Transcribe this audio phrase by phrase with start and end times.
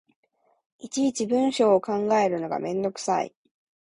[0.79, 3.35] いちいち文章を考えるのがめんどくさい